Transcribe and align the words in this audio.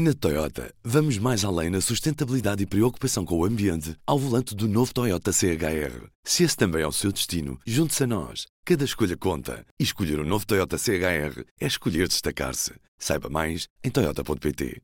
Na 0.00 0.14
Toyota, 0.14 0.72
vamos 0.84 1.18
mais 1.18 1.44
além 1.44 1.70
na 1.70 1.80
sustentabilidade 1.80 2.62
e 2.62 2.66
preocupação 2.66 3.24
com 3.24 3.36
o 3.36 3.44
ambiente 3.44 3.96
ao 4.06 4.16
volante 4.16 4.54
do 4.54 4.68
novo 4.68 4.94
Toyota 4.94 5.32
CHR. 5.32 6.06
Se 6.22 6.44
esse 6.44 6.56
também 6.56 6.82
é 6.82 6.86
o 6.86 6.92
seu 6.92 7.10
destino, 7.10 7.58
junte-se 7.66 8.04
a 8.04 8.06
nós. 8.06 8.46
Cada 8.64 8.84
escolha 8.84 9.16
conta. 9.16 9.66
E 9.76 9.82
escolher 9.82 10.20
o 10.20 10.22
um 10.22 10.24
novo 10.24 10.46
Toyota 10.46 10.78
CHR 10.78 11.42
é 11.60 11.66
escolher 11.66 12.06
destacar-se. 12.06 12.74
Saiba 12.96 13.28
mais 13.28 13.66
em 13.82 13.90
Toyota.pt. 13.90 14.80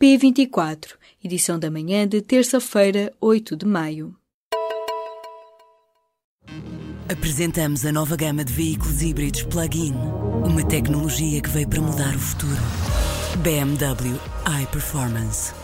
P24, 0.00 0.94
edição 1.22 1.58
da 1.58 1.70
manhã 1.70 2.08
de 2.08 2.22
terça-feira, 2.22 3.12
8 3.20 3.54
de 3.54 3.66
maio. 3.66 4.16
Apresentamos 7.06 7.84
a 7.84 7.92
nova 7.92 8.16
gama 8.16 8.46
de 8.46 8.52
veículos 8.54 9.02
híbridos 9.02 9.42
plug-in. 9.42 9.92
Uma 10.50 10.66
tecnologia 10.66 11.40
que 11.40 11.48
veio 11.48 11.68
para 11.68 11.80
mudar 11.80 12.12
o 12.16 12.18
futuro. 12.18 12.60
BMW 13.40 14.18
iPerformance. 14.64 15.54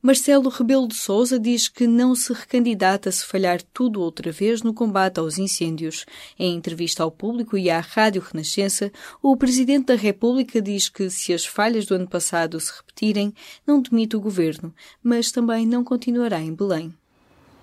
Marcelo 0.00 0.48
Rebelo 0.48 0.88
de 0.88 0.94
Sousa 0.94 1.38
diz 1.38 1.68
que 1.68 1.86
não 1.86 2.14
se 2.14 2.32
recandidata 2.32 3.12
se 3.12 3.26
falhar 3.26 3.60
tudo 3.74 4.00
outra 4.00 4.32
vez 4.32 4.62
no 4.62 4.72
combate 4.72 5.20
aos 5.20 5.36
incêndios. 5.36 6.06
Em 6.38 6.54
entrevista 6.54 7.02
ao 7.02 7.10
público 7.10 7.58
e 7.58 7.68
à 7.68 7.80
Rádio 7.80 8.22
Renascença, 8.22 8.90
o 9.22 9.36
Presidente 9.36 9.88
da 9.88 9.96
República 9.96 10.62
diz 10.62 10.88
que 10.88 11.10
se 11.10 11.34
as 11.34 11.44
falhas 11.44 11.84
do 11.84 11.94
ano 11.94 12.08
passado 12.08 12.58
se 12.58 12.72
repetirem, 12.74 13.34
não 13.66 13.82
demite 13.82 14.16
o 14.16 14.20
governo, 14.20 14.74
mas 15.02 15.30
também 15.30 15.66
não 15.66 15.84
continuará 15.84 16.40
em 16.40 16.54
Belém. 16.54 16.94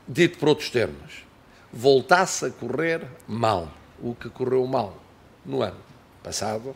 Dito 0.07 0.37
por 0.37 0.49
outros 0.49 0.69
termos, 0.69 1.30
voltasse 1.73 2.45
a 2.45 2.49
correr 2.49 3.01
mal 3.27 3.71
o 4.01 4.13
que 4.15 4.29
correu 4.29 4.65
mal 4.67 4.97
no 5.45 5.61
ano 5.61 5.77
passado, 6.23 6.75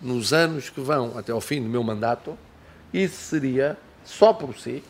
nos 0.00 0.32
anos 0.32 0.68
que 0.68 0.80
vão 0.80 1.16
até 1.16 1.32
ao 1.32 1.40
fim 1.40 1.62
do 1.62 1.68
meu 1.68 1.82
mandato, 1.82 2.36
isso 2.92 3.16
seria, 3.16 3.78
só 4.04 4.32
por 4.32 4.56
si, 4.58 4.82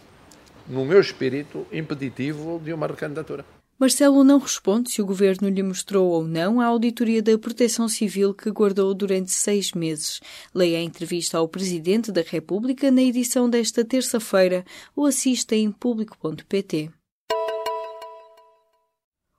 no 0.66 0.84
meu 0.84 1.00
espírito, 1.00 1.66
impeditivo 1.72 2.60
de 2.62 2.72
uma 2.72 2.86
recandidatura. 2.86 3.44
Marcelo 3.78 4.22
não 4.22 4.38
responde 4.38 4.90
se 4.90 5.02
o 5.02 5.06
governo 5.06 5.48
lhe 5.48 5.62
mostrou 5.62 6.08
ou 6.08 6.24
não 6.24 6.60
a 6.60 6.66
auditoria 6.66 7.20
da 7.20 7.36
Proteção 7.36 7.88
Civil 7.88 8.32
que 8.32 8.50
guardou 8.50 8.94
durante 8.94 9.32
seis 9.32 9.72
meses. 9.72 10.20
Leia 10.54 10.78
a 10.78 10.82
entrevista 10.82 11.38
ao 11.38 11.48
Presidente 11.48 12.12
da 12.12 12.22
República 12.22 12.90
na 12.90 13.02
edição 13.02 13.50
desta 13.50 13.84
terça-feira 13.84 14.64
ou 14.94 15.06
assista 15.06 15.56
em 15.56 15.72
público.pt. 15.72 16.90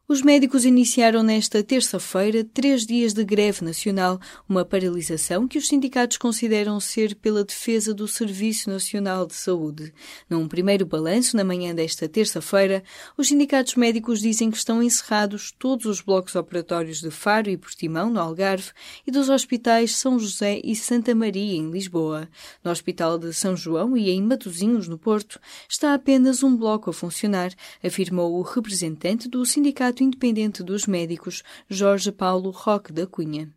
Os 0.07 0.21
médicos 0.21 0.65
iniciaram 0.65 1.23
nesta 1.23 1.63
terça-feira 1.63 2.43
três 2.43 2.85
dias 2.85 3.11
de 3.11 3.23
greve 3.23 3.65
nacional, 3.65 4.19
uma 4.47 4.63
paralisação 4.63 5.47
que 5.47 5.57
os 5.57 5.67
sindicatos 5.67 6.17
consideram 6.17 6.79
ser 6.79 7.15
pela 7.15 7.43
defesa 7.43 7.91
do 7.91 8.07
Serviço 8.07 8.69
Nacional 8.69 9.25
de 9.25 9.33
Saúde. 9.33 9.91
Num 10.29 10.47
primeiro 10.47 10.85
balanço, 10.85 11.35
na 11.35 11.43
manhã 11.43 11.73
desta 11.73 12.07
terça-feira, 12.07 12.83
os 13.17 13.29
sindicatos 13.29 13.73
médicos 13.73 14.19
dizem 14.19 14.51
que 14.51 14.57
estão 14.57 14.83
encerrados 14.83 15.51
todos 15.57 15.87
os 15.87 16.01
blocos 16.01 16.35
operatórios 16.35 17.01
de 17.01 17.09
Faro 17.09 17.49
e 17.49 17.57
Portimão, 17.57 18.11
no 18.11 18.19
Algarve, 18.19 18.73
e 19.07 19.11
dos 19.11 19.27
hospitais 19.27 19.95
São 19.95 20.19
José 20.19 20.61
e 20.63 20.75
Santa 20.75 21.15
Maria, 21.15 21.57
em 21.57 21.71
Lisboa. 21.71 22.29
No 22.63 22.69
Hospital 22.69 23.17
de 23.17 23.33
São 23.33 23.57
João 23.57 23.97
e 23.97 24.11
em 24.11 24.21
Matosinhos, 24.21 24.87
no 24.87 24.99
Porto, 24.99 25.39
está 25.67 25.95
apenas 25.95 26.43
um 26.43 26.55
bloco 26.55 26.91
a 26.91 26.93
funcionar, 26.93 27.51
afirmou 27.83 28.35
o 28.35 28.43
representante 28.43 29.27
do 29.27 29.43
Sindicato 29.43 29.94
Independente 30.03 30.63
dos 30.63 30.85
Médicos, 30.85 31.43
Jorge 31.71 32.11
Paulo 32.11 32.49
Roque 32.49 32.91
da 32.91 33.07
Cunha. 33.07 33.54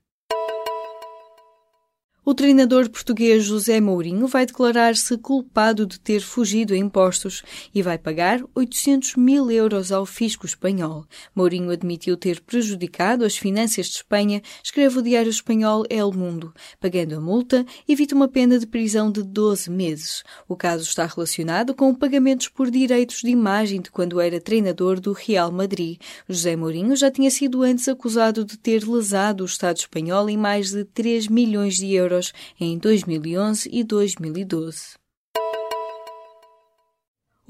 O 2.29 2.35
treinador 2.35 2.91
português 2.91 3.45
José 3.45 3.81
Mourinho 3.81 4.27
vai 4.27 4.45
declarar-se 4.45 5.17
culpado 5.17 5.87
de 5.87 5.99
ter 5.99 6.21
fugido 6.21 6.75
a 6.75 6.77
impostos 6.77 7.43
e 7.75 7.81
vai 7.81 7.97
pagar 7.97 8.43
800 8.55 9.17
mil 9.17 9.51
euros 9.51 9.91
ao 9.91 10.05
fisco 10.05 10.45
espanhol. 10.45 11.07
Mourinho 11.35 11.71
admitiu 11.71 12.19
ter 12.19 12.43
prejudicado 12.43 13.25
as 13.25 13.39
finanças 13.39 13.87
de 13.87 13.95
Espanha, 13.95 14.43
escreve 14.63 14.99
o 14.99 15.03
diário 15.03 15.31
espanhol 15.31 15.87
El 15.89 16.13
Mundo. 16.13 16.53
Pagando 16.79 17.17
a 17.17 17.21
multa, 17.21 17.65
evita 17.89 18.15
uma 18.15 18.29
pena 18.29 18.59
de 18.59 18.67
prisão 18.67 19.11
de 19.11 19.23
12 19.23 19.71
meses. 19.71 20.23
O 20.47 20.55
caso 20.55 20.83
está 20.83 21.07
relacionado 21.07 21.75
com 21.75 21.95
pagamentos 21.95 22.49
por 22.49 22.71
direitos 22.71 23.23
de 23.23 23.31
imagem 23.31 23.81
de 23.81 23.91
quando 23.91 24.21
era 24.21 24.39
treinador 24.39 25.01
do 25.01 25.15
Real 25.15 25.51
Madrid. 25.51 25.99
José 26.29 26.55
Mourinho 26.57 26.95
já 26.95 27.11
tinha 27.11 27.31
sido 27.31 27.63
antes 27.63 27.89
acusado 27.89 28.45
de 28.45 28.59
ter 28.59 28.87
lesado 28.87 29.45
o 29.45 29.47
Estado 29.47 29.79
espanhol 29.79 30.29
em 30.29 30.37
mais 30.37 30.73
de 30.73 30.85
3 30.85 31.27
milhões 31.29 31.77
de 31.77 31.95
euros 31.95 32.18
euros 32.19 32.33
em 32.61 32.77
2011 32.77 33.69
e 33.73 33.85
2012. 33.85 34.99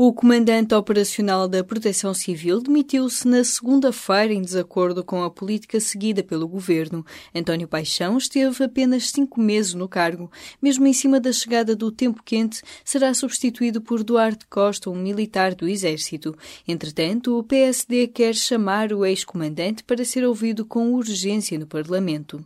O 0.00 0.12
comandante 0.12 0.76
operacional 0.76 1.48
da 1.48 1.64
Proteção 1.64 2.14
Civil 2.14 2.60
demitiu-se 2.60 3.26
na 3.26 3.42
segunda-feira 3.42 4.32
em 4.32 4.40
desacordo 4.40 5.02
com 5.02 5.24
a 5.24 5.30
política 5.30 5.80
seguida 5.80 6.22
pelo 6.22 6.46
governo. 6.46 7.04
António 7.34 7.66
Paixão 7.66 8.16
esteve 8.16 8.62
apenas 8.62 9.10
cinco 9.10 9.40
meses 9.40 9.74
no 9.74 9.88
cargo. 9.88 10.30
Mesmo 10.62 10.86
em 10.86 10.92
cima 10.92 11.18
da 11.18 11.32
chegada 11.32 11.74
do 11.74 11.90
tempo 11.90 12.22
quente, 12.24 12.62
será 12.84 13.12
substituído 13.12 13.80
por 13.80 14.04
Duarte 14.04 14.46
Costa, 14.46 14.88
um 14.88 14.94
militar 14.94 15.52
do 15.56 15.68
Exército. 15.68 16.32
Entretanto, 16.68 17.36
o 17.36 17.42
PSD 17.42 18.06
quer 18.06 18.36
chamar 18.36 18.92
o 18.92 19.04
ex-comandante 19.04 19.82
para 19.82 20.04
ser 20.04 20.24
ouvido 20.24 20.64
com 20.64 20.92
urgência 20.94 21.58
no 21.58 21.66
Parlamento. 21.66 22.40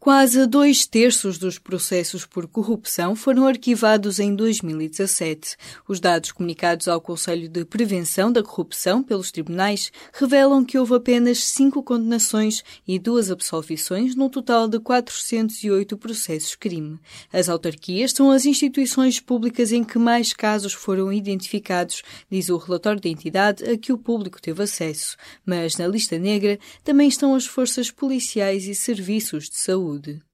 Quase 0.00 0.46
dois 0.46 0.86
terços 0.86 1.38
dos 1.38 1.58
processos 1.58 2.24
por 2.24 2.46
corrupção 2.46 3.16
foram 3.16 3.48
arquivados 3.48 4.20
em 4.20 4.32
2017. 4.32 5.56
Os 5.88 5.98
dados 5.98 6.30
comunicados 6.30 6.86
ao 6.86 7.00
Conselho 7.00 7.48
de 7.48 7.64
Prevenção 7.64 8.30
da 8.30 8.40
Corrupção 8.40 9.02
pelos 9.02 9.32
tribunais 9.32 9.90
revelam 10.12 10.64
que 10.64 10.78
houve 10.78 10.94
apenas 10.94 11.42
cinco 11.42 11.82
condenações 11.82 12.62
e 12.86 12.96
duas 12.96 13.28
absolvições 13.28 14.14
no 14.14 14.30
total 14.30 14.68
de 14.68 14.78
408 14.78 15.98
processos 15.98 16.54
crime. 16.54 17.00
As 17.32 17.48
autarquias 17.48 18.12
são 18.12 18.30
as 18.30 18.46
instituições 18.46 19.18
públicas 19.18 19.72
em 19.72 19.82
que 19.82 19.98
mais 19.98 20.32
casos 20.32 20.72
foram 20.72 21.12
identificados, 21.12 22.04
diz 22.30 22.48
o 22.48 22.56
relatório 22.56 23.00
da 23.00 23.08
entidade 23.08 23.64
a 23.64 23.76
que 23.76 23.92
o 23.92 23.98
público 23.98 24.40
teve 24.40 24.62
acesso. 24.62 25.16
Mas 25.44 25.76
na 25.76 25.88
lista 25.88 26.16
negra 26.16 26.56
também 26.84 27.08
estão 27.08 27.34
as 27.34 27.46
forças 27.46 27.90
policiais 27.90 28.68
e 28.68 28.76
serviços 28.76 29.48
de 29.48 29.56
saúde. 29.56 29.87
saúde. 29.88 30.27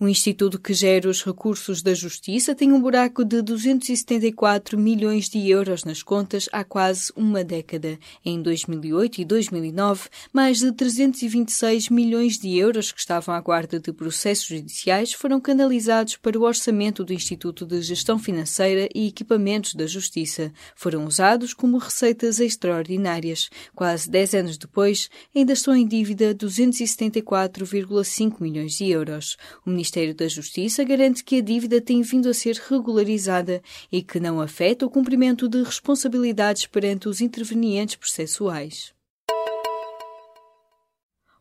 O 0.00 0.08
instituto 0.08 0.58
que 0.58 0.74
gera 0.74 1.08
os 1.08 1.22
recursos 1.22 1.80
da 1.80 1.94
Justiça 1.94 2.52
tem 2.52 2.72
um 2.72 2.80
buraco 2.80 3.24
de 3.24 3.40
274 3.40 4.76
milhões 4.76 5.28
de 5.28 5.48
euros 5.48 5.84
nas 5.84 6.02
contas 6.02 6.48
há 6.50 6.64
quase 6.64 7.12
uma 7.14 7.44
década. 7.44 7.96
Em 8.24 8.42
2008 8.42 9.20
e 9.20 9.24
2009, 9.24 10.08
mais 10.32 10.58
de 10.58 10.72
326 10.72 11.90
milhões 11.90 12.38
de 12.38 12.58
euros 12.58 12.90
que 12.90 12.98
estavam 12.98 13.36
à 13.36 13.40
guarda 13.40 13.78
de 13.78 13.92
processos 13.92 14.46
judiciais 14.46 15.12
foram 15.12 15.40
canalizados 15.40 16.16
para 16.16 16.36
o 16.36 16.42
orçamento 16.42 17.04
do 17.04 17.12
Instituto 17.12 17.64
de 17.64 17.80
Gestão 17.80 18.18
Financeira 18.18 18.88
e 18.92 19.06
Equipamentos 19.06 19.76
da 19.76 19.86
Justiça. 19.86 20.52
Foram 20.74 21.06
usados 21.06 21.54
como 21.54 21.78
receitas 21.78 22.40
extraordinárias. 22.40 23.48
Quase 23.76 24.10
10 24.10 24.34
anos 24.34 24.58
depois, 24.58 25.08
ainda 25.34 25.52
estão 25.52 25.72
em 25.72 25.86
dívida 25.86 26.34
274,5 26.34 28.40
milhões 28.40 28.72
de 28.72 28.90
euros. 28.90 29.36
O 29.64 29.70
Ministério 29.70 29.84
da 30.14 30.26
Justiça 30.26 30.82
garante 30.82 31.22
que 31.22 31.36
a 31.36 31.40
dívida 31.40 31.80
tem 31.80 32.02
vindo 32.02 32.28
a 32.28 32.34
ser 32.34 32.56
regularizada 32.68 33.62
e 33.92 34.02
que 34.02 34.18
não 34.18 34.40
afeta 34.40 34.84
o 34.84 34.90
cumprimento 34.90 35.48
de 35.48 35.62
responsabilidades 35.62 36.66
perante 36.66 37.08
os 37.08 37.20
intervenientes 37.20 37.94
processuais. 37.94 38.92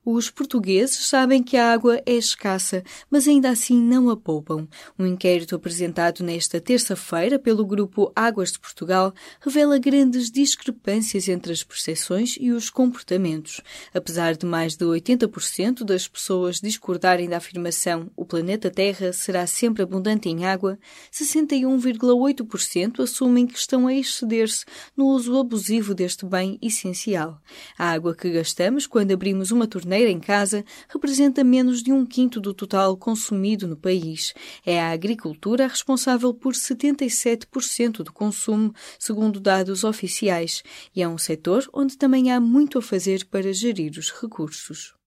Os 0.06 0.30
portugueses 0.30 1.08
sabem 1.08 1.42
que 1.42 1.56
a 1.56 1.72
água 1.72 2.02
é 2.06 2.12
escassa, 2.12 2.84
mas 3.10 3.26
ainda 3.26 3.50
assim 3.50 3.82
não 3.82 4.10
a 4.10 4.18
poupam. 4.18 4.68
Um 5.00 5.08
inquérito 5.08 5.56
apresentado 5.56 6.22
nesta 6.26 6.60
terça-feira 6.60 7.40
pelo 7.40 7.66
grupo 7.66 8.12
Águas 8.14 8.52
de 8.52 8.60
Portugal 8.60 9.14
revela 9.40 9.80
grandes 9.80 10.30
discrepâncias 10.30 11.30
entre 11.30 11.54
as 11.54 11.64
percepções 11.64 12.36
e 12.38 12.52
os 12.52 12.70
comportamentos. 12.70 13.62
Apesar 13.94 14.36
de 14.36 14.46
mais 14.46 14.76
de 14.76 14.84
80% 14.84 15.86
das 15.86 16.06
pessoas 16.06 16.60
discordarem 16.60 17.30
da 17.30 17.38
afirmação 17.38 18.12
o 18.14 18.26
planeta 18.26 18.70
Terra 18.70 19.14
será 19.14 19.48
sempre 19.48 19.84
abundante 19.84 20.28
em 20.28 20.44
água, 20.44 20.78
61,8% 21.14 23.00
assumem 23.00 23.48
que 23.48 23.58
estão 23.58 23.88
a 23.88 23.94
exceder-se 23.94 24.66
no 24.98 25.06
uso 25.06 25.40
abusivo 25.40 25.94
deste 25.94 26.26
bem 26.26 26.60
essencial. 26.62 27.42
A 27.78 27.90
água 27.90 28.14
que 28.14 28.30
gastamos 28.30 28.86
quando 28.86 29.14
abrimos 29.14 29.50
uma 29.52 29.66
torneira 29.66 29.93
torneira 29.94 30.10
em 30.10 30.20
casa 30.20 30.66
representa 30.90 31.44
menos 31.44 31.84
de 31.84 31.92
um 31.92 32.04
quinto 32.04 32.42
do 32.42 32.52
total 32.52 32.98
consumido 32.98 33.68
no 33.68 33.78
país. 33.78 34.34
É 34.66 34.82
a 34.82 34.90
agricultura 34.90 35.68
responsável 35.68 36.34
por 36.34 36.54
77% 36.54 37.98
do 37.98 38.12
consumo, 38.12 38.74
segundo 38.98 39.40
dados 39.40 39.84
oficiais, 39.84 40.64
e 40.96 41.04
é 41.04 41.08
um 41.08 41.18
setor 41.18 41.70
onde 41.72 41.96
também 41.96 42.32
há 42.32 42.40
muito 42.40 42.80
a 42.80 42.82
fazer 42.82 43.26
para 43.26 43.54
gerir 43.54 43.92
os 44.00 44.12
recursos. 44.12 45.03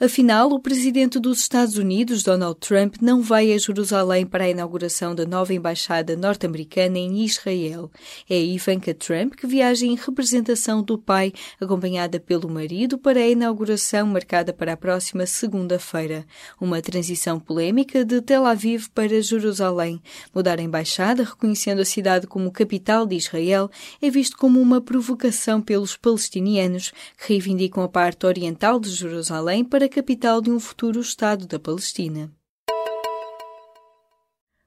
Afinal, 0.00 0.50
o 0.50 0.58
presidente 0.58 1.20
dos 1.20 1.40
Estados 1.40 1.76
Unidos, 1.76 2.22
Donald 2.24 2.58
Trump, 2.58 2.96
não 3.00 3.22
vai 3.22 3.52
a 3.52 3.58
Jerusalém 3.58 4.26
para 4.26 4.44
a 4.44 4.48
inauguração 4.48 5.14
da 5.14 5.24
nova 5.24 5.54
embaixada 5.54 6.16
norte-americana 6.16 6.98
em 6.98 7.24
Israel. 7.24 7.90
É 8.28 8.40
Ivanka 8.40 8.94
Trump 8.94 9.34
que 9.34 9.46
viaja 9.46 9.86
em 9.86 9.94
representação 9.94 10.82
do 10.82 10.98
pai, 10.98 11.32
acompanhada 11.60 12.18
pelo 12.18 12.48
marido, 12.48 12.98
para 12.98 13.20
a 13.20 13.28
inauguração 13.28 14.06
marcada 14.06 14.52
para 14.52 14.72
a 14.72 14.76
próxima 14.76 15.26
segunda-feira. 15.26 16.26
Uma 16.60 16.82
transição 16.82 17.38
polêmica 17.38 18.04
de 18.04 18.20
Tel 18.22 18.44
Aviv 18.44 18.88
para 18.92 19.20
Jerusalém. 19.20 20.02
Mudar 20.34 20.58
a 20.58 20.62
embaixada, 20.62 21.22
reconhecendo 21.22 21.80
a 21.80 21.84
cidade 21.84 22.26
como 22.26 22.50
capital 22.50 23.06
de 23.06 23.16
Israel, 23.16 23.70
é 24.00 24.10
visto 24.10 24.36
como 24.36 24.60
uma 24.60 24.80
provocação 24.80 25.60
pelos 25.60 25.96
palestinianos, 25.96 26.92
que 27.18 27.34
reivindicam 27.34 27.84
a 27.84 27.88
parte 27.88 28.26
oriental 28.26 28.80
de 28.80 28.90
Jerusalém 28.90 29.64
para 29.64 29.91
capital 29.92 30.40
de 30.40 30.50
um 30.50 30.58
futuro 30.58 31.00
Estado 31.00 31.46
da 31.46 31.58
Palestina. 31.58 32.32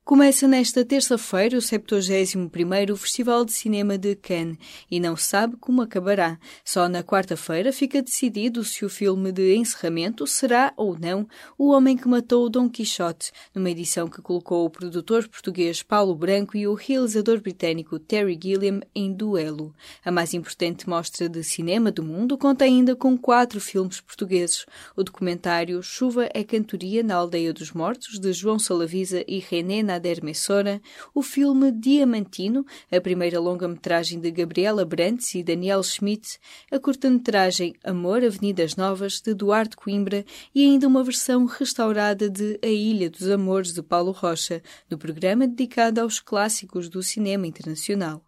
Começa 0.06 0.48
nesta 0.48 0.86
terça-feira 0.86 1.58
o 1.58 1.60
71º 1.60 2.96
Festival 2.96 3.44
de 3.44 3.52
Cinema 3.52 3.98
de 3.98 4.16
Cannes 4.16 4.60
e 4.90 5.00
não 5.00 5.16
se 5.16 5.24
sabe 5.24 5.58
como 5.60 5.82
acabará. 5.82 6.38
Só 6.64 6.88
na 6.88 7.02
quarta-feira 7.02 7.74
fica 7.74 8.04
decidido 8.04 8.64
se 8.64 8.86
o 8.86 8.90
filme 8.90 9.32
de 9.32 9.56
encerramento 9.56 10.28
será 10.28 10.72
ou 10.78 10.96
não 10.96 11.28
O 11.58 11.72
Homem 11.72 11.98
que 11.98 12.08
Matou 12.08 12.48
Dom 12.52 12.70
Quixote, 12.70 13.32
numa 13.52 13.72
edição 13.72 14.08
que 14.08 14.22
colocou 14.22 14.64
o 14.64 14.70
produtor 14.70 15.28
português 15.28 15.82
Paulo 15.82 16.14
Branco 16.14 16.56
e 16.56 16.68
o 16.68 16.76
realizador 16.76 17.42
britânico 17.42 17.98
Terry 17.98 18.38
Gilliam 18.40 18.82
em 18.94 19.12
duelo. 19.12 19.74
A 20.06 20.12
mais 20.12 20.36
importante 20.36 20.88
mostra 20.88 21.28
de 21.28 21.44
cinema 21.44 21.92
do 21.92 22.04
mundo 22.04 22.38
conta 22.38 22.64
ainda 22.64 22.96
com 22.96 23.18
quatro 23.18 23.60
filmes 23.60 24.02
portugueses. 24.02 24.68
O 24.96 25.04
documentário 25.04 25.82
Chuva 25.82 26.30
é 26.32 26.44
Cantoria 26.44 27.02
na 27.02 27.16
Aldeia 27.16 27.52
dos 27.52 27.72
Mortos, 27.72 28.20
de 28.20 28.32
João 28.34 28.60
Salavisa 28.60 29.26
e 29.28 29.40
René 29.40 29.95
Nader 29.96 30.24
Messora, 30.24 30.82
o 31.14 31.22
filme 31.22 31.72
Diamantino, 31.72 32.66
a 32.92 33.00
primeira 33.00 33.40
longa-metragem 33.40 34.20
de 34.20 34.30
Gabriela 34.30 34.84
Brantes 34.84 35.34
e 35.36 35.44
Daniel 35.44 35.82
Schmidt, 35.82 36.38
a 36.70 36.78
curta-metragem 36.78 37.74
Amor 37.84 38.24
Avenidas 38.24 38.76
Novas, 38.76 39.22
de 39.22 39.34
Duarte 39.34 39.78
Coimbra 39.78 40.26
e 40.54 40.66
ainda 40.66 40.88
uma 40.88 41.04
versão 41.04 41.46
restaurada 41.46 42.30
de 42.30 42.60
A 42.62 42.68
Ilha 42.68 43.10
dos 43.10 43.30
Amores, 43.30 43.74
de 43.74 43.82
Paulo 43.82 44.12
Rocha, 44.12 44.62
no 44.90 44.98
programa 44.98 45.48
dedicado 45.48 46.02
aos 46.02 46.20
clássicos 46.20 46.90
do 46.90 47.02
cinema 47.02 47.48
internacional 47.48 48.22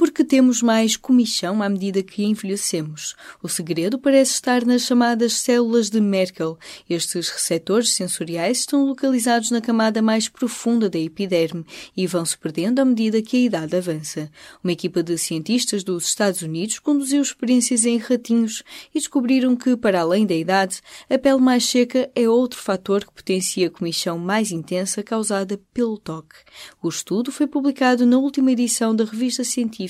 porque 0.00 0.24
temos 0.24 0.62
mais 0.62 0.96
comichão 0.96 1.62
à 1.62 1.68
medida 1.68 2.02
que 2.02 2.24
envelhecemos. 2.24 3.14
O 3.42 3.50
segredo 3.50 3.98
parece 3.98 4.32
estar 4.32 4.64
nas 4.64 4.80
chamadas 4.80 5.34
células 5.34 5.90
de 5.90 6.00
Merkel. 6.00 6.58
Estes 6.88 7.28
receptores 7.28 7.92
sensoriais 7.92 8.60
estão 8.60 8.86
localizados 8.86 9.50
na 9.50 9.60
camada 9.60 10.00
mais 10.00 10.26
profunda 10.26 10.88
da 10.88 10.98
epiderme 10.98 11.66
e 11.94 12.06
vão 12.06 12.24
se 12.24 12.38
perdendo 12.38 12.78
à 12.78 12.84
medida 12.86 13.20
que 13.20 13.36
a 13.36 13.40
idade 13.40 13.76
avança. 13.76 14.30
Uma 14.64 14.72
equipa 14.72 15.02
de 15.02 15.18
cientistas 15.18 15.84
dos 15.84 16.06
Estados 16.06 16.40
Unidos 16.40 16.78
conduziu 16.78 17.20
experiências 17.20 17.84
em 17.84 17.98
ratinhos 17.98 18.62
e 18.94 18.98
descobriram 19.00 19.54
que, 19.54 19.76
para 19.76 20.00
além 20.00 20.24
da 20.24 20.34
idade, 20.34 20.80
a 21.10 21.18
pele 21.18 21.42
mais 21.42 21.66
seca 21.66 22.10
é 22.14 22.26
outro 22.26 22.58
fator 22.58 23.04
que 23.04 23.12
potencia 23.12 23.66
a 23.66 23.70
comichão 23.70 24.16
mais 24.18 24.50
intensa 24.50 25.02
causada 25.02 25.60
pelo 25.74 25.98
toque. 25.98 26.36
O 26.82 26.88
estudo 26.88 27.30
foi 27.30 27.46
publicado 27.46 28.06
na 28.06 28.16
última 28.16 28.50
edição 28.50 28.96
da 28.96 29.04
revista 29.04 29.44
científica 29.44 29.89